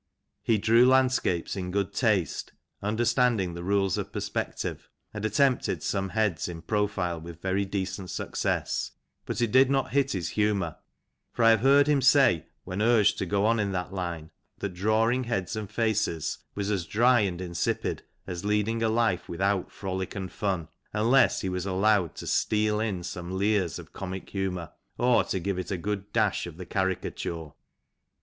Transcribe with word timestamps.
He 0.41 0.57
drew 0.57 0.87
landscapes 0.87 1.55
in 1.55 1.69
good 1.69 1.93
taste, 1.93 2.53
understanding 2.81 3.53
the 3.53 3.63
rules 3.63 3.99
of 3.99 4.11
perspective, 4.11 4.89
and 5.13 5.23
attempted 5.23 5.83
some 5.83 6.09
heads 6.09 6.47
in 6.47 6.63
profile, 6.63 7.21
with 7.21 7.39
very 7.39 7.65
decent 7.65 8.09
success; 8.09 8.93
but 9.27 9.41
it 9.43 9.51
did 9.51 9.69
not 9.69 9.91
hit 9.91 10.13
his 10.13 10.29
humour, 10.29 10.75
for 11.31 11.45
I 11.45 11.51
have 11.51 11.59
heard 11.59 11.85
him 11.85 12.01
say, 12.01 12.47
when 12.63 12.81
urged 12.81 13.19
to 13.19 13.27
go 13.27 13.45
on 13.45 13.59
in 13.59 13.73
that 13.73 13.93
line, 13.93 14.31
that" 14.57 14.73
drawing 14.73 15.25
heads 15.25 15.55
and 15.55 15.69
faces 15.69 16.39
was 16.55 16.71
as 16.71 16.87
dry 16.87 17.19
and 17.19 17.39
insipid 17.39 18.01
as 18.25 18.43
leading 18.43 18.81
a 18.81 18.89
life 18.89 19.29
without 19.29 19.71
frolic 19.71 20.15
and 20.15 20.31
fun, 20.31 20.67
unless 20.93 21.41
he 21.41 21.49
was 21.49 21.67
allowed 21.67 22.15
to 22.15 22.25
steal 22.25 22.79
in 22.79 23.03
some 23.03 23.29
leers 23.37 23.77
of 23.77 23.93
comic 23.93 24.31
humour, 24.31 24.71
or 24.97 25.23
to 25.25 25.39
give 25.39 25.57
them 25.57 25.77
a 25.77 25.79
good 25.79 26.11
dash 26.11 26.47
of 26.47 26.57
the 26.57 26.65
caricature." 26.65 27.51